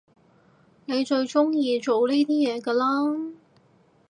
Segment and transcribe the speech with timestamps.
[0.85, 3.35] 你最中意做呢啲嘢㗎啦？